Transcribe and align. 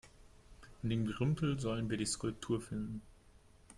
In 0.81 0.89
dem 0.89 1.05
Gerümpel 1.05 1.59
sollen 1.59 1.91
wir 1.91 1.95
die 1.97 2.07
Skulptur 2.07 2.59
finden? 2.59 3.03